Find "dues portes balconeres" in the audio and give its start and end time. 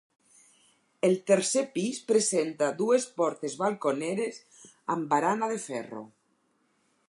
2.81-4.41